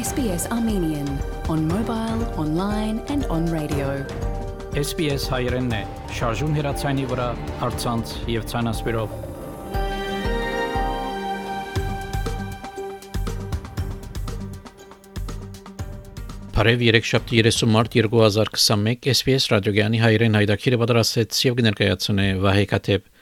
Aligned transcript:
SBS 0.00 0.46
Armenian 0.50 1.08
on 1.48 1.68
mobile, 1.68 2.20
online 2.38 2.98
and 3.12 3.26
on 3.28 3.44
radio. 3.52 3.88
SBS 4.72 5.26
հայերենն 5.28 5.74
է, 5.76 5.80
շարժուն 6.16 6.54
հեռացանի 6.56 7.04
վրա, 7.10 7.26
հարցանց 7.60 8.14
եւ 8.32 8.46
ցանասպիրով։ 8.52 9.12
Բարև 16.56 16.86
3 16.86 17.10
շաբթի 17.10 17.44
30 17.50 17.72
մարտ 17.76 17.98
2021 18.00 19.10
SBS 19.16 19.52
ռադիոգյանի 19.52 20.04
հայերեն 20.06 20.40
հայդակիրը 20.40 20.80
պատրաստեց 20.84 21.44
եւ 21.50 21.60
կներկայացնե 21.60 22.30
Վահե 22.46 22.64
Կատեփ 22.72 23.19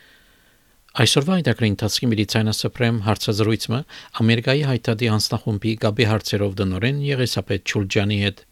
Այսօրվա 0.98 1.34
այդակրի 1.38 1.68
ընթացքի 1.70 2.06
մեդիցինասպրեմ 2.10 2.96
հարցազրույցը 3.06 3.78
Ամերիկայի 4.22 4.62
հայտարարի 4.66 5.10
հանձնախումբի 5.12 5.74
գաբի 5.84 6.06
հարցերով 6.10 6.56
դնորեն 6.58 6.96
Եղեսապետ 7.06 7.70
Չուլջանի 7.70 8.16
հետ 8.22 8.42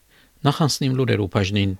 նախանցնիմ 0.46 0.94
լուրեր 1.00 1.22
ու 1.24 1.28
բաժնին 1.34 1.72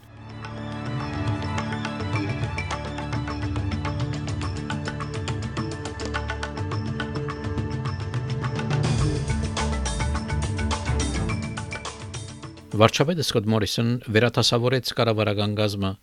Վարչապետ 12.83 13.23
Սկոտ 13.23 13.47
Մորիսոն 13.55 13.95
վերատասավորեց 14.19 14.92
կառավարական 14.98 15.56
գազմը 15.62 15.95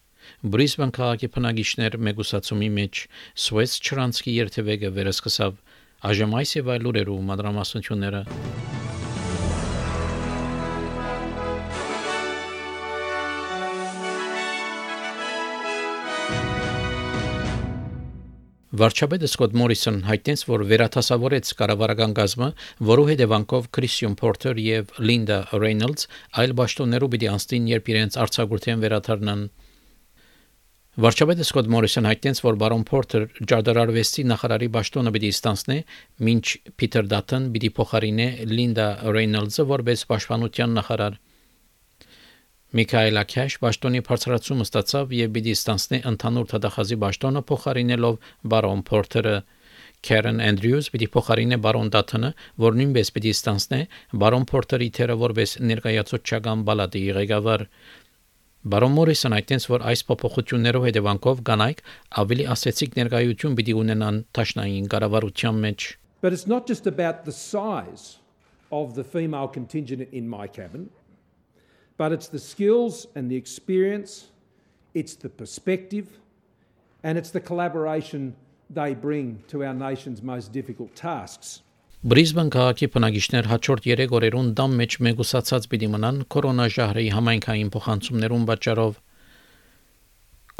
Բրիսբեն 0.43 0.93
քաղաքի 0.97 1.29
բնակիչներ 1.37 1.97
մեգուսացումի 2.09 2.69
մեջ 2.79 3.03
Սուեց 3.45 3.77
Չրանսկի 3.83 4.37
երթևեկը 4.39 4.93
վերսկսավ 4.99 5.59
այժմ 6.13 6.37
այս 6.41 6.55
եւ 6.59 6.71
այլ 6.73 6.87
լուրերու 6.87 7.19
մադրամասնությունները 7.31 8.23
Վարչապետը 18.73 19.27
Սկոտ 19.29 19.51
Մորիսոն 19.53 19.97
հայտնեց, 20.07 20.43
որ 20.49 20.61
վերաթասավորեց 20.69 21.49
կառավարական 21.59 22.13
գազմը, 22.17 22.47
որու 22.89 23.03
հետևանքով 23.11 23.67
Քրիստիան 23.77 24.15
Պորտեր 24.17 24.61
եւ 24.63 24.95
Լինդա 25.09 25.37
Ռեյնոլդս 25.63 26.07
այլ 26.41 26.55
պաշտոններով 26.57 27.11
պիտի 27.13 27.29
անցնին, 27.33 27.67
երբ 27.69 27.91
իրենց 27.93 28.17
արձակուրդեն 28.23 28.81
վերաթարնան 28.83 29.43
Վարչապետը 30.93 31.41
Սկոտ 31.47 31.69
Մորիսոն 31.73 32.05
հայտնեց, 32.05 32.39
որ 32.45 32.57
բարոն 32.61 32.83
Փորթեր 32.85 33.23
ջարդարարվեստի 33.49 34.25
նախարարի 34.29 34.67
ճաշտոնը 34.75 35.13
պիտի 35.15 35.31
ստանցնի, 35.33 35.77
մինչ 36.27 36.43
Փիթեր 36.77 37.07
Դաթն 37.13 37.47
պիտի 37.55 37.71
փոխարինե 37.79 38.27
Լինդա 38.51 38.85
Ռեյնոլդսը 39.15 39.65
որպես 39.73 40.03
պաշտպանության 40.11 40.77
նախարար։ 40.77 41.17
Միքայել 42.77 43.19
Աքյաշ 43.23 43.57
ճաշտոնի 43.63 44.03
բարձրացումը 44.05 44.69
ստացավ 44.69 45.17
եւ 45.17 45.33
պիտի 45.33 45.57
ստանցնի 45.57 45.99
ընդհանուր 46.13 46.47
թդախազի 46.53 46.99
ճաշտոնը 47.01 47.43
փոխարինելով 47.49 48.31
բարոն 48.53 48.85
Փորթերը։ 48.93 49.35
Քերեն 50.03 50.39
Անդրյուս 50.43 50.87
պիտի 50.93 51.07
փոխարինե 51.13 51.57
բարոն 51.63 51.89
Դաթնը, 51.93 52.29
որ 52.59 52.73
նույնպես 52.79 53.11
պիտի 53.15 53.31
ստանցնի 53.37 53.79
բարոն 54.23 54.47
Փորթերի 54.51 54.89
թերը 54.97 55.15
որպես 55.21 55.53
ներկայացուցչական 55.69 56.65
բալադի 56.67 57.03
ղեկավար։ 57.17 57.63
Բարոն 58.63 58.93
Մորիսոն 58.95 59.33
այդտենց 59.35 59.65
որ 59.67 59.81
այս 59.91 60.01
փոփոխություններով 60.07 60.85
հետևանքով 60.87 61.39
կանայք 61.49 61.79
ավելի 62.21 62.43
ասեցիկ 62.53 62.93
ներկայություն 62.95 63.57
պիտի 63.59 63.73
ունենան 63.79 64.19
ճաշնային 64.37 64.85
կառավարության 64.93 65.59
մեջ 65.65 65.87
But 66.23 66.31
it's 66.31 66.47
not 66.47 66.63
just 66.71 66.87
about 66.87 67.25
the 67.25 67.33
size 67.35 68.19
of 68.71 68.95
the 68.95 69.03
female 69.03 69.49
contingent 69.49 70.07
in 70.13 70.29
my 70.29 70.47
cabin, 70.47 70.89
but 71.97 72.13
it's 72.13 72.29
the 72.29 72.39
skills 72.39 73.07
and 73.15 73.29
the 73.29 73.35
experience, 73.35 74.31
it's 74.93 75.15
the 75.15 75.27
perspective, 75.27 76.07
and 77.03 77.17
it's 77.17 77.31
the 77.31 77.41
collaboration 77.41 78.33
they 78.69 78.95
bring 78.95 79.43
to 79.49 79.65
our 79.65 79.73
nation's 79.73 80.23
most 80.23 80.53
difficult 80.53 80.95
tasks. 80.95 81.63
Բրիզբեն 82.03 82.49
քաղաքի 82.51 82.87
բնակիչներ 82.93 83.45
հաջորդ 83.47 83.85
3 83.89 84.13
օրերուն 84.17 84.47
դամ 84.59 84.73
մեջ 84.79 84.95
մեգուսացած 85.05 85.67
պիտի 85.71 85.87
մնան 85.93 86.17
կորոնաժահրի 86.35 87.05
համայնքային 87.15 87.69
փոխանցումներուն 87.75 88.43
պատճառով։ 88.49 88.97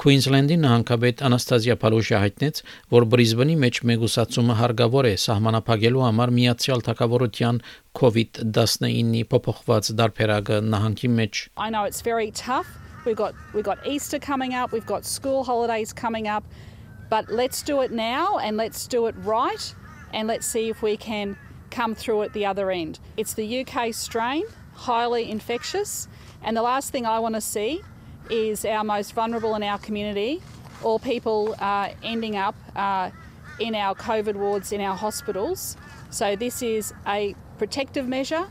Queensland-ի 0.04 0.58
նահանգապետ 0.62 1.26
Անաստազիա 1.28 1.76
Փալուշը 1.84 2.22
հայտնեց, 2.24 2.64
որ 2.96 3.08
Բրիզբենի 3.12 3.58
մեջ 3.66 3.82
մեգուսացումը 3.92 4.58
հարգավոր 4.62 5.10
է 5.12 5.14
սահմանափակելու 5.26 6.08
համար 6.08 6.34
միացյալ 6.40 6.88
թակավորության 6.88 7.62
COVID-19-ի 8.00 9.28
փոփոխված 9.36 9.92
դարբերակը 10.00 10.64
նահանգի 10.72 11.14
մեջ։ 11.20 11.46
I 11.60 11.70
know 11.76 11.84
it's 11.84 12.00
very 12.08 12.32
tough. 12.32 12.72
We've 13.04 13.20
got 13.20 13.36
we've 13.52 13.68
got 13.68 13.84
Easter 13.84 14.18
coming 14.32 14.56
up, 14.56 14.72
we've 14.72 14.88
got 14.88 15.04
school 15.04 15.44
holidays 15.44 15.92
coming 15.92 16.32
up, 16.40 16.48
but 17.12 17.28
let's 17.28 17.62
do 17.62 17.84
it 17.84 17.92
now 17.92 18.40
and 18.40 18.56
let's 18.56 18.88
do 18.88 19.08
it 19.12 19.16
right 19.28 19.74
and 20.14 20.28
let's 20.28 20.46
see 20.46 20.70
if 20.70 20.82
we 20.82 20.96
can 20.96 21.36
come 21.72 21.96
through 21.96 22.22
at 22.22 22.34
the 22.34 22.46
other 22.46 22.72
end. 22.72 23.00
It's 23.18 23.34
the 23.34 23.66
UK 23.66 23.94
strain, 23.94 24.46
highly 24.74 25.30
infectious, 25.30 26.08
and 26.44 26.56
the 26.56 26.62
last 26.62 26.92
thing 26.92 27.06
I 27.06 27.20
want 27.20 27.36
to 27.36 27.42
see 27.42 27.82
is 28.30 28.64
our 28.64 28.84
most 28.84 29.14
vulnerable 29.14 29.56
in 29.56 29.64
our 29.64 29.80
community 29.80 30.42
or 30.82 31.00
people 31.00 31.56
uh, 31.60 31.90
ending 32.04 32.36
up 32.36 32.56
uh, 32.76 33.10
in 33.60 33.76
our 33.76 33.96
COVID 33.96 34.36
wards 34.36 34.72
in 34.72 34.82
our 34.82 34.96
hospitals. 34.96 35.78
So, 36.10 36.36
this 36.36 36.62
is 36.62 36.94
a 37.08 37.36
protective 37.58 38.08
measure, 38.08 38.48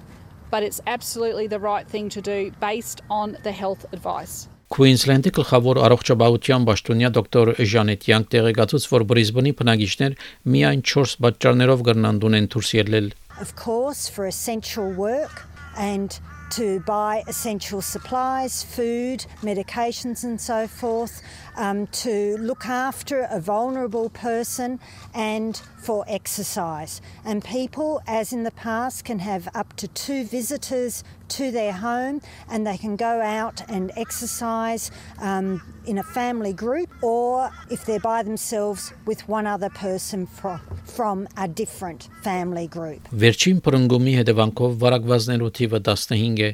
but 0.51 0.63
it's 0.63 0.81
absolutely 0.87 1.47
the 1.47 1.59
right 1.61 1.87
thing 1.87 2.09
to 2.11 2.21
do 2.21 2.53
based 2.61 3.03
on 3.09 3.37
the 3.43 3.53
health 3.53 3.87
advice. 3.93 4.49
Քուինսլենդի 4.72 5.32
գլխավոր 5.38 5.78
առողջապահության 5.88 6.66
պաշտոնյա 6.68 7.10
դոկտոր 7.18 7.52
Ժանետ 7.72 8.08
Յանկ 8.12 8.32
տեղեկացուց, 8.34 8.88
որ 8.94 9.06
Բրիզբենի 9.12 9.54
բնակիչներ 9.62 10.18
միայն 10.56 10.82
4 10.92 11.14
պատճառներով 11.26 11.86
կրնան 11.88 12.20
դունեն 12.24 12.50
դուրս 12.56 12.72
ելնել։ 12.78 13.08
Of 13.40 13.56
course, 13.56 14.10
for 14.10 14.28
essential 14.28 14.92
work 14.92 15.48
and 15.78 16.20
to 16.50 16.80
buy 16.82 17.24
essential 17.28 17.82
supplies, 17.82 18.64
food, 18.64 19.26
medications, 19.42 20.24
and 20.24 20.40
so 20.40 20.68
forth, 20.68 21.22
um, 21.58 21.88
to 21.88 22.38
look 22.38 22.66
after 22.66 23.28
a 23.30 23.40
vulnerable 23.40 24.10
person, 24.10 24.80
and 25.14 25.62
for 25.78 26.06
exercise. 26.08 27.02
And 27.26 27.44
people, 27.44 28.02
as 28.08 28.32
in 28.32 28.44
the 28.44 28.52
past, 28.52 29.06
can 29.06 29.20
have 29.20 29.50
up 29.54 29.76
to 29.78 29.88
two 29.88 30.24
visitors 30.24 31.04
to 31.37 31.51
their 31.51 31.73
home 31.73 32.21
and 32.51 32.67
they 32.67 32.77
can 32.77 32.97
go 32.97 33.21
out 33.21 33.63
and 33.69 33.91
exercise 33.97 34.91
um, 35.21 35.63
in 35.87 35.99
a 35.99 36.03
family 36.03 36.53
group 36.53 36.91
or 37.03 37.51
if 37.71 37.85
they're 37.87 38.01
by 38.01 38.23
themselves 38.23 38.93
with 39.07 39.29
one 39.29 39.47
other 39.47 39.71
person 39.71 40.27
from, 40.27 40.61
from 40.85 41.29
a 41.37 41.49
different 41.49 42.09
family 42.23 42.67
group. 42.67 43.09
Վերջին 43.13 43.61
պրնգումի 43.65 44.15
հետևանքով 44.21 44.77
վարակվածներու 44.83 45.51
թիվը 45.59 45.81
15 45.89 46.43
է։ 46.49 46.51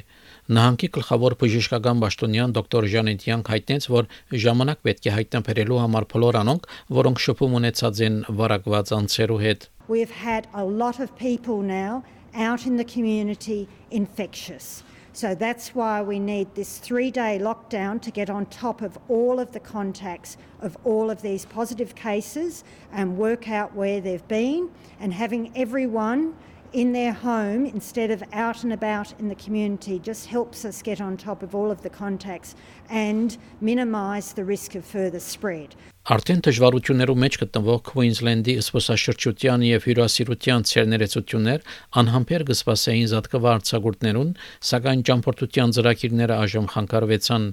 Նահանգի 0.49 0.87
գլխավոր 0.95 1.35
բժշկական 1.41 1.99
պաշտոնյան 2.03 2.53
դոկտոր 2.57 2.87
Ժանետյան 2.93 3.43
հայտնեց, 3.49 3.89
որ 3.93 4.07
ժամանակ 4.45 4.79
պետք 4.87 5.09
է 5.09 5.11
հայտնաբերելու 5.17 5.81
համար 5.83 6.07
բոլոր 6.13 6.39
անոնք, 6.39 6.69
որոնք 6.99 7.21
շփում 7.25 7.57
ունեցած 7.59 8.01
են 8.07 8.15
վարակված 8.39 8.95
անձերու 8.99 9.43
հետ։ 9.45 9.67
We've 9.89 10.15
had 10.21 10.47
a 10.53 10.63
lot 10.63 10.99
of 10.99 11.13
people 11.17 11.61
now 11.65 12.03
out 12.33 12.65
in 12.65 12.77
the 12.77 12.83
community 12.83 13.67
infectious. 13.91 14.83
So 15.13 15.35
that's 15.35 15.75
why 15.75 16.01
we 16.01 16.19
need 16.19 16.53
this 16.55 16.77
three 16.77 17.11
day 17.11 17.39
lockdown 17.39 18.01
to 18.03 18.11
get 18.11 18.29
on 18.29 18.45
top 18.45 18.81
of 18.81 18.97
all 19.07 19.39
of 19.39 19.51
the 19.51 19.59
contacts 19.59 20.37
of 20.61 20.77
all 20.83 21.09
of 21.09 21.21
these 21.21 21.45
positive 21.45 21.95
cases 21.95 22.63
and 22.91 23.17
work 23.17 23.49
out 23.49 23.75
where 23.75 23.99
they've 23.99 24.27
been 24.27 24.69
and 24.99 25.13
having 25.13 25.51
everyone 25.57 26.35
in 26.71 26.93
their 26.93 27.11
home 27.11 27.65
instead 27.65 28.11
of 28.11 28.23
out 28.31 28.63
and 28.63 28.71
about 28.71 29.19
in 29.19 29.27
the 29.27 29.35
community 29.35 29.97
just 29.97 30.27
helps 30.27 30.63
us 30.63 30.81
get 30.81 31.01
on 31.01 31.17
top 31.17 31.41
of 31.41 31.55
all 31.55 31.71
of 31.71 31.81
the 31.81 31.89
contacts 31.89 32.55
and 32.89 33.37
minimise 33.59 34.33
the 34.33 34.45
risk 34.45 34.75
of 34.75 34.85
further 34.85 35.19
spread. 35.19 35.75
Արդեն 36.07 36.39
դժվարություններով 36.45 37.17
մեջ 37.21 37.35
գտնվող 37.41 37.79
Queensland-ի 37.89 38.53
սպասաշրջության 38.63 39.63
եւ 39.67 39.87
հյուրասիրության 39.89 40.63
ցերներեցություններ 40.69 41.65
անհամբեր 42.01 42.45
կսպասեին 42.49 43.09
զատկվարցագուրտներուն, 43.11 44.31
սակայն 44.69 45.03
ճամփորդության 45.09 45.73
ծրագիրները 45.77 46.37
այժմ 46.45 46.69
խանգարվեցան։ 46.73 47.45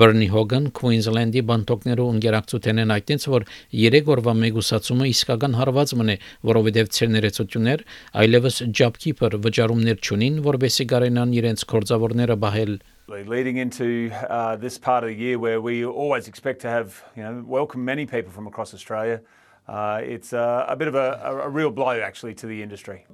Բերնի 0.00 0.28
Հոգան 0.32 0.66
Queensland-ի 0.80 1.44
բանտոկներու 1.52 2.08
ընկերակցութենեն 2.14 2.94
այդտենց 2.96 3.28
որ 3.34 3.46
3 3.84 4.10
օրվա 4.16 4.34
մեգուսացումը 4.40 5.10
իսկական 5.12 5.58
հարված 5.60 5.94
մնե, 6.00 6.16
որովհետև 6.50 6.90
ցերներեցություններ 6.98 7.86
այլևս 8.24 8.58
job-keeper 8.80 9.38
վճարումներ 9.44 10.02
չունին, 10.02 10.42
որբեսի 10.48 10.88
կարենան 10.94 11.38
իրենց 11.38 11.68
կորձավորները 11.74 12.40
բահել 12.48 12.76
leading 13.06 13.58
into 13.58 14.10
uh, 14.12 14.56
this 14.56 14.78
part 14.78 15.04
of 15.04 15.08
the 15.08 15.14
year 15.14 15.38
where 15.38 15.60
we 15.60 15.84
always 15.84 16.26
expect 16.26 16.60
to 16.62 16.68
have, 16.68 17.02
you 17.16 17.22
know, 17.22 17.44
welcome 17.46 17.84
many 17.84 18.06
people 18.06 18.32
from 18.32 18.46
across 18.46 18.72
Australia. 18.72 19.20
Uh, 19.68 20.00
it's 20.02 20.32
uh, 20.32 20.64
a 20.68 20.76
bit 20.76 20.88
of 20.88 20.94
a, 20.94 21.40
a, 21.42 21.48
real 21.48 21.70
blow 21.70 22.00
actually 22.00 22.34
to 22.34 22.46
the 22.46 22.62
industry. 22.62 23.06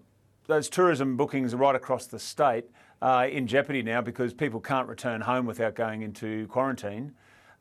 Those 0.47 0.69
tourism 0.69 1.17
bookings 1.17 1.55
right 1.55 1.75
across 1.75 2.07
the 2.07 2.19
state 2.19 2.67
uh, 3.03 3.27
in 3.31 3.47
jeopardy 3.47 3.83
now 3.83 4.01
because 4.01 4.35
people 4.35 4.61
can't 4.61 4.89
return 4.89 5.21
home 5.21 5.47
without 5.47 5.75
going 5.75 6.03
into 6.03 6.47
quarantine. 6.49 7.13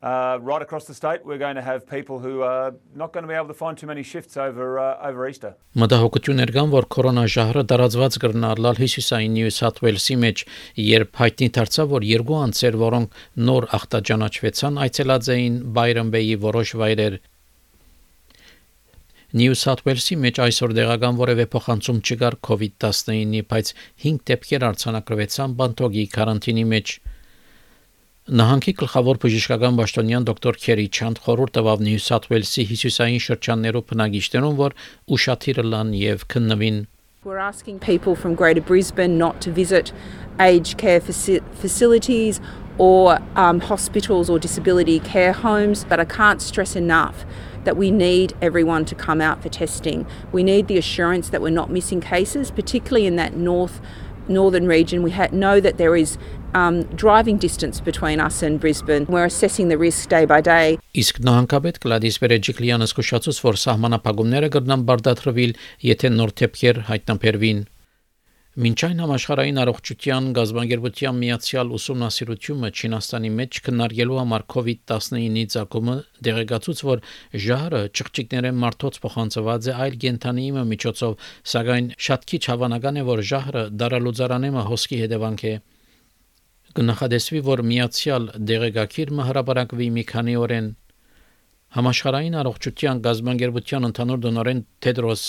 Uh, 0.02 0.38
right 0.40 0.62
across 0.62 0.86
the 0.86 0.94
state, 0.94 1.26
we're 1.26 1.36
going 1.36 1.56
to 1.56 1.60
have 1.60 1.86
people 1.86 2.18
who 2.20 2.40
are 2.40 2.72
not 2.94 3.12
going 3.12 3.22
to 3.22 3.28
be 3.28 3.34
able 3.34 3.48
to 3.48 3.52
find 3.52 3.76
too 3.76 3.86
many 3.86 4.02
shifts 4.02 4.34
over 4.38 4.78
uh, 4.78 5.08
over 5.08 5.28
Easter. 5.28 5.50
Մտահոգություններ 5.76 6.52
կան, 6.56 6.70
որ 6.72 6.86
կորոնաժահրը 6.94 7.64
դարածված 7.72 8.16
կրնալալ 8.22 8.80
հյուսիսային 8.80 9.34
Նյու 9.36 9.52
Սաթ 9.58 9.82
Ուելսի 9.84 10.16
մեջ, 10.24 10.44
երբ 10.86 11.20
հայտնի 11.20 11.48
դարձավ, 11.58 11.92
որ 11.92 12.06
երկու 12.12 12.38
անձեր, 12.46 12.80
որոնք 12.84 13.20
նոր 13.50 13.68
ախտաճանաչվեցան, 13.80 14.80
այցելած 14.88 15.30
էին 15.36 15.60
Բայրամբեյի 15.76 16.40
որոշ 16.48 16.74
վայրեր 16.80 17.20
Նյու 19.30 19.54
Սաթ 19.60 19.84
Ուելսի 19.84 20.16
մեջ 20.24 20.38
այսօր 20.42 20.72
դեղական 20.80 21.18
որևէ 21.20 21.44
փոխանցում 21.52 21.98
չկար 22.02 22.40
COVID-19-ի, 22.48 23.42
բայց 23.52 23.68
5 24.08 24.24
դեպքեր 24.30 24.64
արձանագրվեցան 24.70 25.54
Բանտոգի 25.60 26.04
կարանտինի 26.16 26.64
մեջ։ 26.72 26.94
Նահանգի 28.30 28.72
գլխավոր 28.78 29.18
բժշկական 29.24 29.78
պաշտոնյան 29.80 30.26
դոկտոր 30.28 30.56
Քերի 30.62 30.84
Չանդ 30.94 31.18
խորհուրդ 31.24 31.52
տվավ 31.56 31.80
Նյու 31.82 32.02
Սաթ 32.04 32.26
Ուելսի 32.30 32.64
հյուսիսային 32.68 33.22
շրջաններով 33.24 33.86
բնակիչներուն, 33.90 34.54
որ 34.60 34.76
ուշադիր 35.16 35.58
լան 35.66 35.90
եւ 35.98 36.22
քննվին 36.30 36.78
We're 37.24 37.42
asking 37.42 37.80
people 37.80 38.14
from 38.14 38.36
Greater 38.36 38.60
Brisbane 38.60 39.18
not 39.18 39.40
to 39.40 39.50
visit 39.50 39.92
aged 40.38 40.78
care 40.78 41.00
faci- 41.00 41.42
facilities 41.54 42.40
or 42.78 43.18
um, 43.34 43.58
hospitals 43.58 44.30
or 44.30 44.38
disability 44.38 45.00
care 45.00 45.32
homes, 45.32 45.82
but 45.82 45.98
I 45.98 46.04
can't 46.04 46.40
stress 46.40 46.76
enough 46.76 47.26
that 47.64 47.76
we 47.76 47.90
need 47.90 48.34
everyone 48.40 48.84
to 48.86 48.94
come 48.94 49.20
out 49.20 49.42
for 49.42 49.48
testing. 49.48 50.06
We 50.30 50.44
need 50.44 50.68
the 50.68 50.78
assurance 50.78 51.30
that 51.30 51.42
we're 51.42 51.50
not 51.50 51.68
missing 51.68 52.00
cases, 52.00 52.52
particularly 52.52 53.06
in 53.08 53.16
that 53.16 53.34
north 53.34 53.80
northern 54.28 54.66
region. 54.66 55.02
We 55.02 55.10
ha- 55.10 55.28
know 55.32 55.60
that 55.60 55.76
there 55.76 55.96
is 55.96 56.16
um, 56.54 56.82
driving 56.96 57.38
distance 57.38 57.80
between 57.80 58.20
us 58.20 58.42
and 58.42 58.60
Brisbane. 58.60 59.06
We're 59.08 59.24
assessing 59.24 59.68
the 59.68 59.78
risk 59.78 60.08
day 60.08 60.24
by 60.26 60.40
day. 60.40 60.78
Իսկ 60.94 61.20
նահանգապետ 61.26 61.82
Գլադիս 61.84 62.16
Բերեջիկլյանը 62.22 62.88
զսկուշացուց, 62.90 63.42
որ 63.46 63.60
սահմանապահումները 63.64 64.48
կգնան 64.56 64.86
բարդացրվել, 64.88 65.52
եթե 65.90 66.14
նոր 66.16 66.32
թեփքեր 66.40 66.82
հայտնաբերվին։ 66.90 67.68
Մինչ 68.60 68.78
այն 68.82 68.98
համաշխարհային 69.00 69.58
առողջության 69.62 70.24
գազբանգերության 70.36 71.18
միացյալ 71.20 71.68
ուսումնասիրությունը 71.76 72.70
Չինաստանի 72.74 73.30
մեջ 73.36 73.60
քննարկելու 73.66 74.18
համար 74.20 74.44
COVID-19-ի 74.54 75.44
ցակումը 75.54 75.94
դեղեկացուց, 76.26 76.82
որ 76.90 77.04
ժահրը 77.46 77.82
ճղճիկներեն 78.00 78.60
մարդոց 78.66 79.00
փոխանցված 79.06 79.70
է 79.70 79.76
այլ 79.86 79.98
կենթանիի 80.04 80.64
միջոցով, 80.74 81.14
սակայն 81.54 81.92
շատ 82.10 82.30
քիչ 82.34 82.42
հավանական 82.50 82.98
է, 82.98 83.06
որ 83.14 83.22
ժահրը 83.30 83.64
դարալուծարանեմը 83.80 84.66
հոսքի 84.74 85.04
հետևանք 85.06 85.46
է։ 85.46 85.54
Գնահատեսվի, 86.70 87.40
որ 87.46 87.60
միացյալ 87.66 88.26
դեղեկակիրը 88.46 89.24
հրապարակվի 89.30 89.86
մի 89.96 90.04
քանի 90.10 90.34
օրեն 90.38 90.68
Համաշխարհային 91.70 92.34
առողջության 92.34 93.00
գազբանգերության 93.06 93.86
ընդհանուր 93.88 94.20
դոնորեն 94.24 94.60
Թեդրոս 94.86 95.24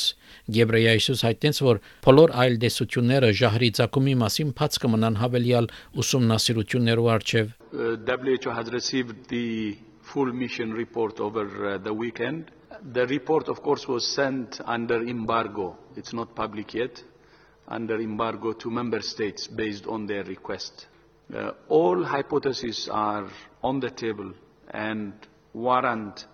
Գեբրեյեսուս 0.58 1.22
հայտնեց, 1.28 1.60
որ 1.68 1.80
բոլոր 2.06 2.34
այլ 2.44 2.56
դեսությունները 2.64 3.30
ժահրի 3.42 3.70
ցակումի 3.78 4.16
մասին 4.22 4.54
բաց 4.62 4.80
կմնան 4.86 5.20
հավելյալ 5.22 5.70
ուսումնասիրություններով 6.04 7.10
արչև 7.16 7.52
WHO 7.72 8.56
has 8.58 8.72
received 8.78 9.18
the 9.30 9.78
full 10.02 10.34
mission 10.34 10.74
report 10.74 11.20
over 11.20 11.46
uh, 11.46 11.78
the 11.78 11.94
weekend. 11.94 12.52
The 12.94 13.06
report, 13.08 13.50
of 13.50 13.62
course, 13.62 13.88
was 13.88 14.06
sent 14.06 14.60
under 14.66 15.02
embargo. 15.02 15.78
It's 15.96 16.14
not 16.14 16.36
public 16.36 16.74
yet. 16.74 17.04
Under 17.68 18.02
embargo 18.02 18.54
to 18.54 18.70
member 18.70 19.02
states 19.02 19.48
based 19.48 19.86
on 19.88 20.08
their 20.08 20.24
request. 20.24 20.88
Uh, 21.33 21.51
all 21.69 22.04
hypotheses 22.04 22.89
are 22.92 23.28
on 23.63 23.80
the 23.80 23.89
table 23.89 24.33
and 24.74 25.13
warrant 25.54 26.25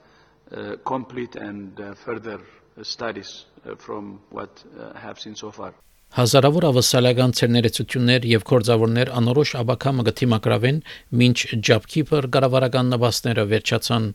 uh, 0.51 0.75
complete 0.85 1.35
and 1.35 1.79
uh, 1.79 1.94
further 1.94 2.39
studies 2.81 3.45
uh, 3.65 3.75
from 3.75 4.19
what 4.31 4.63
uh, 4.79 4.94
have 4.97 5.19
seen 5.19 5.35
so 5.35 5.51
far. 5.51 5.73
Հազարավոր 6.15 6.65
ավասալական 6.71 7.33
ցերներեցություններ 7.35 8.25
եւ 8.31 8.44
կորձավորներ 8.47 9.09
անորոշ 9.19 9.49
աբակամը 9.59 10.05
գտիմակրավեն 10.07 10.77
մինչ 11.21 11.38
Ջապքիպր 11.67 12.27
կառավարական 12.35 12.93
նպաստները 12.93 13.43
վերջացան 13.51 14.05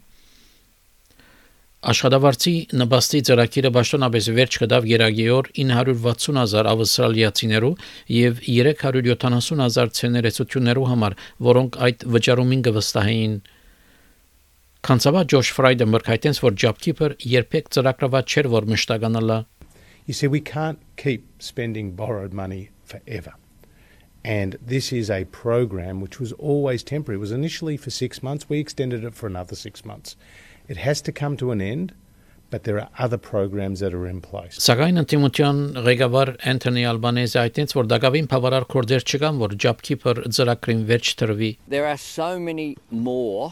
Աշխատավարձի 1.83 2.53
նպաստի 2.79 3.21
ծրագիրը 3.27 3.71
ճշտոնապես 3.75 4.27
վերջ 4.37 4.57
կդավ 4.63 4.85
Գերագիոր 4.87 5.49
960000 5.59 6.69
ավստրալիացիներու 6.73 7.71
եւ 8.17 8.43
370000 8.47 9.91
ցերներեցություններու 9.99 10.87
համար, 10.93 11.17
որոնք 11.49 11.79
այդ 11.87 12.07
վճարումին 12.15 12.63
կվստահեին։ 12.69 13.35
Կանցավա 14.87 15.25
Ջոշ 15.33 15.51
Ֆրայդը 15.59 15.89
մրկայտենց 15.91 16.43
որ 16.47 16.57
Jobkeeper 16.63 17.17
երբեք 17.33 17.75
ծրագրված 17.75 18.31
չէր 18.37 18.53
որ 18.55 18.71
մշտականալա 18.77 19.43
You 20.07 20.15
see, 20.15 20.27
we 20.27 20.41
can't 20.41 20.79
keep 20.97 21.27
spending 21.39 21.93
borrowed 21.93 22.33
money 22.33 22.71
forever. 22.85 23.35
And 24.25 24.57
this 24.61 24.93
is 24.93 25.11
a 25.11 25.25
program 25.27 26.01
which 26.01 26.19
was 26.21 26.33
always 26.33 26.83
temporary. 26.83 27.19
It 27.19 27.21
was 27.21 27.33
initially 27.33 27.77
for 27.77 27.91
six 27.91 28.23
months. 28.23 28.49
We 28.49 28.59
extended 28.59 29.05
it 29.05 29.15
for 29.15 29.27
another 29.27 29.57
six 29.57 29.85
months. 29.85 30.17
It 30.68 30.78
has 30.78 31.02
to 31.02 31.12
come 31.12 31.38
to 31.38 31.52
an 31.52 31.62
end, 31.62 31.94
but 32.50 32.64
there 32.64 32.80
are 32.80 32.90
other 32.98 33.18
programs 33.18 33.80
that 33.80 33.94
are 33.94 34.08
in 34.08 34.22
place. 34.22 34.58
Սակայն 34.64 35.02
ընդդիմության 35.04 35.58
ղեկավար 35.88 36.32
Անթոնի 36.52 36.84
Ալբանեզը 36.92 37.40
այդտենց 37.44 37.76
որ 37.78 37.90
դակավին 37.94 38.30
բավարար 38.32 38.68
կորձեր 38.74 39.06
չկան 39.12 39.42
որ 39.44 39.56
Jobkeeper 39.66 40.22
ծրագրին 40.38 40.86
վերջ 40.92 41.12
տրվի 41.22 41.52
There 41.68 41.88
are 41.88 41.98
so 41.98 42.40
many 42.40 42.78
more 42.92 43.52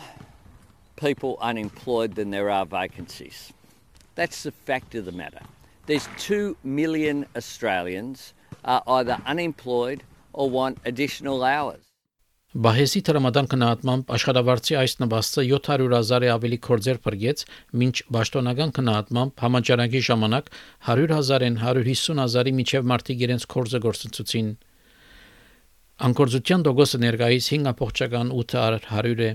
people 0.96 1.38
unemployed 1.42 2.16
than 2.16 2.32
there 2.32 2.50
are 2.50 2.66
vacancies. 2.66 3.52
That's 4.16 4.44
the 4.44 4.52
fact 4.52 4.96
of 4.96 5.06
the 5.06 5.12
matter. 5.12 5.44
There's 5.88 6.08
2 6.18 6.58
million 6.64 7.26
Australians 7.36 8.34
are 8.64 8.82
either 8.88 9.18
unemployed 9.26 10.04
or 10.34 10.50
want 10.50 10.80
additional 10.86 11.44
hours. 11.44 11.84
Բահեսի 12.51 13.01
տրամադան 13.07 13.47
քննադմամբ 13.51 14.09
աշխատավարձի 14.11 14.77
այս 14.81 14.95
նվաստը 14.99 15.43
700.000-ի 15.49 16.31
ավելի 16.33 16.57
կորձեր 16.67 16.97
բրգեց, 17.05 17.45
մինչ 17.79 17.95
պաշտոնական 18.17 18.73
քննադմամբ 18.79 19.45
համաճարակի 19.45 20.01
ժամանակ 20.09 20.51
100.000-ին 20.89 21.61
150.000-ի 21.61 22.55
միջև 22.59 22.91
մարդիկ 22.91 23.23
իրենց 23.27 23.47
կորձը 23.55 23.81
գործընծուցին։ 23.87 24.51
Անկորձության 26.11 26.67
դոգոսը 26.67 27.01
ներկայիս 27.07 27.51
5.8% 27.55 29.23
է։ 29.23 29.33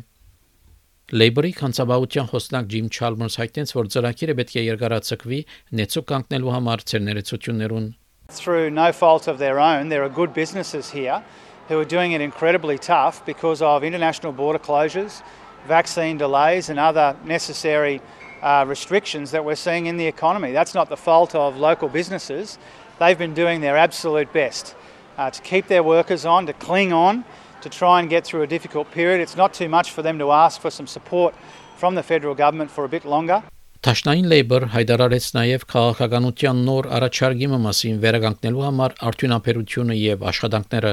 Labor-ի 1.16 1.56
կանցաբավության 1.56 2.30
խոսնակ 2.36 2.70
Ջիմ 2.76 2.88
Չալմերս 2.92 3.40
հայտնեց, 3.40 3.76
որ 3.80 3.90
ծրագիրը 3.96 4.36
պետք 4.42 4.56
է 4.60 4.68
երկարացկվի 4.76 5.40
նեցու 5.80 6.06
կանգնելու 6.12 6.56
համար 6.58 6.86
ցերներեցություններուն։ 6.92 7.88
Through 8.36 8.72
no 8.74 8.92
fault 8.92 9.28
of 9.30 9.38
their 9.38 9.60
own, 9.62 9.90
there 9.90 10.02
are 10.04 10.10
good 10.10 10.34
businesses 10.34 10.90
here 10.90 11.22
who 11.69 11.79
are 11.79 11.85
doing 11.85 12.13
it 12.13 12.21
incredibly 12.21 12.79
tough 12.79 13.25
because 13.25 13.63
of 13.63 13.85
international 13.85 14.33
border 14.33 14.59
closures, 14.59 15.23
vaccine 15.69 16.19
delays, 16.19 16.69
and 16.69 16.79
other 16.79 17.17
necessary 17.25 18.01
uh, 18.43 18.65
restrictions 18.67 19.31
that 19.31 19.45
we're 19.45 19.55
seeing 19.55 19.87
in 19.87 19.97
the 19.97 20.07
economy. 20.07 20.53
That's 20.53 20.75
not 20.75 20.89
the 20.89 20.97
fault 20.97 21.35
of 21.35 21.57
local 21.57 21.89
businesses. 21.89 22.59
They've 22.99 23.19
been 23.19 23.35
doing 23.35 23.61
their 23.61 23.77
absolute 23.77 24.33
best 24.33 24.75
uh, 25.17 25.31
to 25.31 25.43
keep 25.43 25.69
their 25.69 25.83
workers 25.83 26.25
on, 26.25 26.47
to 26.47 26.53
cling 26.53 26.93
on, 26.93 27.25
to 27.61 27.69
try 27.69 28.01
and 28.01 28.09
get 28.09 28.25
through 28.25 28.43
a 28.43 28.47
difficult 28.47 28.91
period. 28.91 29.21
It's 29.21 29.37
not 29.37 29.55
too 29.55 29.69
much 29.69 29.93
for 29.93 30.03
them 30.03 30.19
to 30.19 30.33
ask 30.33 30.61
for 30.61 30.71
some 30.71 30.87
support 30.87 31.35
from 31.77 31.95
the 31.95 32.03
federal 32.03 32.35
government 32.35 32.71
for 32.71 32.85
a 32.85 32.89
bit 32.89 33.05
longer. 33.05 33.43
Տաշնային 33.81 34.27
Labor 34.29 34.67
հայտարարեց 34.75 35.27
նաև 35.33 35.63
քաղաքականության 35.73 36.59
նոր 36.67 36.89
առաջարկի 36.97 37.47
մասին 37.53 38.01
վերականգնելու 38.03 38.65
համար 38.67 38.95
արդյունաբերությունը 39.09 39.97
եւ 39.97 40.27
աշխատանքները 40.31 40.93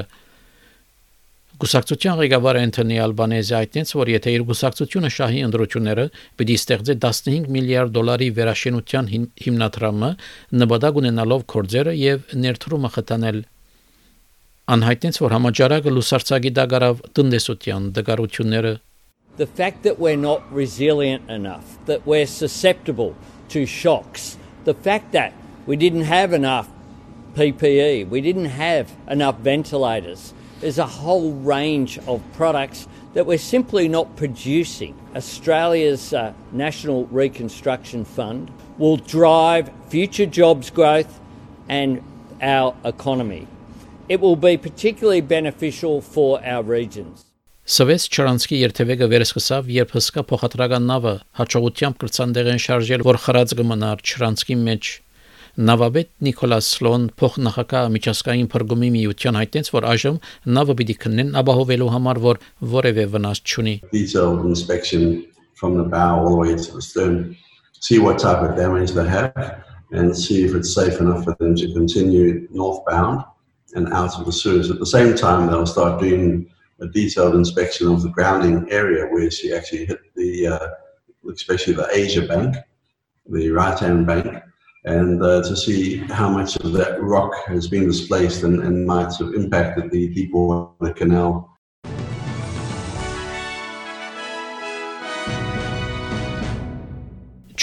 Գուսակցության 1.61 2.17
ղեկավար 2.17 2.57
Անթոնի 2.59 2.95
Ալբանեզը 3.03 3.53
այդտենց 3.59 3.91
որ 3.93 4.09
եթե 4.09 4.31
իր 4.33 4.43
գուսակցությունը 4.49 5.09
շահի 5.13 5.41
ընդրությունները 5.47 6.05
պիտի 6.41 6.55
ստեղծի 6.59 6.95
15 7.03 7.49
միլիարդ 7.55 7.93
դոլարի 7.97 8.29
վերաշինության 8.39 9.11
հիմնադրամը 9.43 10.09
նպատակ 10.63 10.97
ունենալով 11.03 11.45
կորձերը 11.53 11.93
եւ 11.99 12.33
ներդրումը 12.45 12.91
խթանել 12.97 13.39
Անհայտնեց 14.73 15.21
որ 15.21 15.37
համաճարակը 15.37 15.93
լուսարցակի 15.93 16.51
դագարավ 16.57 17.05
տնտեսության 17.21 17.87
դգարությունները 17.99 18.73
The 19.37 19.47
fact 19.47 19.81
that 19.83 19.97
we're 19.97 20.15
not 20.15 20.41
resilient 20.53 21.29
enough, 21.29 21.79
that 21.87 22.05
we're 22.05 22.27
susceptible 22.27 23.15
to 23.49 23.65
shocks, 23.65 24.37
the 24.63 24.75
fact 24.75 25.11
that 25.13 25.33
we 25.65 25.75
didn't 25.75 26.05
have 26.05 26.33
enough 26.33 26.69
PPE, 27.35 28.09
we 28.09 28.21
didn't 28.21 28.53
have 28.53 28.93
enough 29.09 29.39
ventilators, 29.39 30.33
there's 30.63 30.79
a 30.79 30.87
whole 30.87 31.31
range 31.33 31.99
of 32.07 32.21
products 32.33 32.87
that 33.13 33.25
we're 33.25 33.37
simply 33.37 33.87
not 33.87 34.15
producing. 34.15 34.95
Australia's 35.15 36.13
uh, 36.13 36.33
National 36.51 37.05
Reconstruction 37.07 38.05
Fund 38.05 38.51
will 38.77 38.97
drive 38.97 39.69
future 39.89 40.25
jobs 40.25 40.69
growth 40.69 41.19
and 41.69 42.01
our 42.41 42.75
economy. 42.83 43.47
it 44.09 44.19
will 44.19 44.35
be 44.35 44.57
particularly 44.57 45.21
beneficial 45.21 46.01
for 46.01 46.43
our 46.45 46.63
regions. 46.63 47.25
Սվես 47.63 48.09
Չրանսկի 48.11 48.57
երթևեկը 48.59 49.07
վերսկսավ, 49.07 49.69
երբ 49.71 49.93
հսկա 49.95 50.23
փոխադրական 50.27 50.87
նավը 50.89 51.13
հաջողությամբ 51.39 51.99
կրծանդեղեն 52.01 52.59
շարժել, 52.65 53.05
որ 53.07 53.19
խրած 53.23 53.53
կմնար 53.59 54.03
Չրանսկի 54.03 54.57
մեջ։ 54.67 54.89
Նավաբեդ 55.58 56.10
Նիկոլաս 56.22 56.66
Սլոն 56.76 57.06
փոխնախագահ 57.18 57.86
միջազգային 57.94 58.48
փրկումի 58.52 58.90
միության 58.94 59.38
հայտնեց, 59.38 59.70
որ 59.74 59.86
այժմ 59.92 60.18
նավը 60.58 60.76
պիտի 60.78 60.96
քննեն 61.04 61.32
ապահովելու 61.40 61.88
համար, 61.94 62.20
որ 62.28 62.40
որևէ 62.74 63.06
վնաս 63.14 63.40
չունի։ 63.42 63.74
Detailed 63.90 64.46
inspection 64.46 65.26
from 65.58 65.74
the 65.78 65.86
bow 65.94 66.20
all 66.20 66.30
the 66.30 66.36
way 66.36 66.54
to 66.54 66.70
the 66.76 66.82
stern, 66.82 67.36
see 67.80 67.98
what 67.98 68.18
type 68.18 68.38
of 68.38 68.54
damage 68.56 68.92
they 68.92 69.08
have, 69.08 69.34
and 69.90 70.16
see 70.16 70.44
if 70.44 70.54
it's 70.54 70.72
safe 70.72 71.00
enough 71.00 71.24
for 71.24 71.34
them 71.40 71.54
to 71.56 71.72
continue 71.72 72.46
northbound 72.50 73.24
and 73.74 73.92
out 73.92 74.18
of 74.18 74.26
the 74.26 74.32
Suez. 74.32 74.70
At 74.70 74.78
the 74.78 74.86
same 74.86 75.14
time, 75.14 75.48
they'll 75.48 75.66
start 75.66 76.00
doing 76.00 76.48
a 76.80 76.86
detailed 76.86 77.34
inspection 77.34 77.88
of 77.88 78.02
the 78.02 78.10
grounding 78.10 78.70
area 78.70 79.06
where 79.06 79.30
she 79.30 79.52
actually 79.52 79.86
hit 79.86 80.00
the, 80.14 80.46
uh, 80.46 80.68
especially 81.32 81.74
the 81.74 81.88
Asia 81.92 82.22
Bank, 82.22 82.56
the 83.26 83.50
right-hand 83.50 84.06
bank, 84.06 84.42
and 84.85 85.23
uh, 85.23 85.41
to 85.43 85.55
see 85.55 85.97
how 86.11 86.29
much 86.29 86.55
of 86.57 86.73
that 86.73 87.01
rock 87.01 87.33
has 87.47 87.67
been 87.67 87.87
displaced 87.87 88.43
and, 88.43 88.61
and 88.63 88.85
might 88.85 89.13
have 89.15 89.33
impacted 89.33 89.91
the 89.91 90.09
Deepwater 90.09 90.93
Canal. 90.93 91.49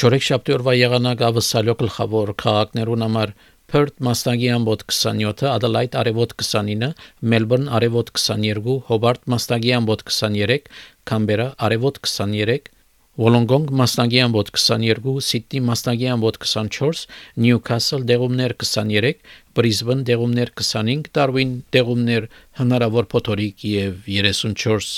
Չորեքշաբթի 0.01 0.55
օրվա 0.55 0.73
եղանակ 0.79 1.23
ավսալյո 1.27 1.75
գլխավոր 1.83 2.31
քաղաքներուն 2.41 3.03
համար 3.05 3.33
Perth 3.71 3.99
մասնագի 4.03 4.49
ամբոտ 4.55 4.87
27, 4.89 5.45
Adelaide 5.51 5.99
արևոտ 6.01 6.33
29, 6.41 6.95
Melbourne 7.21 7.69
արևոտ 7.77 8.15
22, 8.17 8.79
Hobart 8.89 9.29
մասնագի 9.29 9.75
ամբոտ 9.77 10.07
23, 10.09 10.71
Canberra 11.11 11.51
արևոտ 11.69 12.01
23, 12.09 12.73
Wollongong 13.20 13.70
մասնագի 13.80 14.18
ամբոտ 14.26 14.50
22, 14.52 15.22
Sydney 15.24 15.62
մասնագի 15.64 16.08
ամբոտ 16.18 16.40
24, 16.44 17.06
Newcastle 17.40 18.04
դեղումներ 18.10 18.58
23, 18.60 19.22
Brisbane 19.56 20.04
դեղումներ 20.10 20.52
25, 20.60 21.08
Darwin 21.16 21.54
դեղումներ 21.72 22.28
հնարավոր 22.60 23.08
փոթորիկ 23.14 23.64
եւ 23.72 24.10
34 24.18 24.90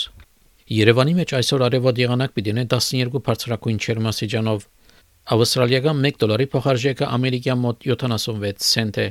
Երևանի 0.67 1.13
մեջ 1.21 1.35
այսօր 1.37 1.67
արևոտ 1.67 2.01
եղանակ 2.01 2.33
պիտի 2.35 2.55
ունենա 2.55 2.71
12 2.73 3.21
բարձրակույն 3.29 3.77
չերմասիջանով 3.85 4.65
Ավստրալիական 5.37 6.03
1 6.07 6.19
դոլարի 6.23 6.45
փոխարժեքը 6.57 7.07
ամերիկյան 7.19 7.63
մոտ 7.67 7.87
76 7.93 8.67
سنت 8.73 8.99
է։ 9.05 9.07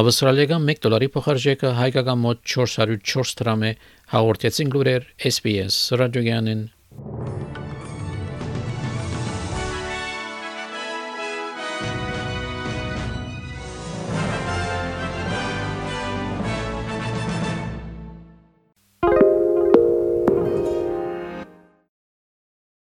Ավստրալիական 0.00 0.68
1 0.74 0.84
դոլարի 0.88 1.12
փոխարժեքը 1.20 1.76
հայկական 1.84 2.20
մոտ 2.24 2.44
404 2.56 3.38
դրամ 3.44 3.64
է։ 3.68 3.72
Հաղորդեցին 4.16 4.76
լուրեր 4.76 5.08
SPS 5.34 5.80
ռադիոյանին 6.00 6.68